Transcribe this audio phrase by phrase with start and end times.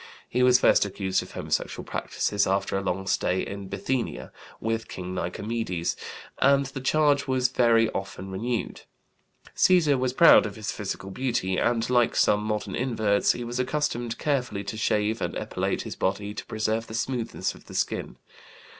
[0.27, 5.13] He was first accused of homosexual practices after a long stay in Bithynia with King
[5.13, 5.95] Nikomedes,
[6.39, 8.81] and the charge was very often renewed.
[9.55, 14.17] Cæsar was proud of his physical beauty, and, like some modern inverts, he was accustomed
[14.17, 18.17] carefully to shave and epilate his body to preserve the smoothness of the skin.